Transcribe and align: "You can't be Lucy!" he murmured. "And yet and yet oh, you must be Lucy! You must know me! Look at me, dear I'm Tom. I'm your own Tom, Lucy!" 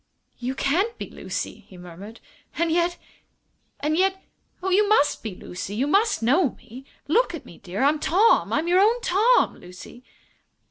"You 0.39 0.55
can't 0.55 0.97
be 0.97 1.11
Lucy!" 1.11 1.65
he 1.67 1.77
murmured. 1.77 2.21
"And 2.57 2.71
yet 2.71 2.97
and 3.81 3.95
yet 3.95 4.19
oh, 4.63 4.71
you 4.71 4.89
must 4.89 5.21
be 5.21 5.35
Lucy! 5.35 5.75
You 5.75 5.85
must 5.85 6.23
know 6.23 6.55
me! 6.55 6.85
Look 7.07 7.35
at 7.35 7.45
me, 7.45 7.59
dear 7.59 7.83
I'm 7.83 7.99
Tom. 7.99 8.51
I'm 8.51 8.67
your 8.67 8.79
own 8.79 8.99
Tom, 9.01 9.57
Lucy!" 9.57 10.03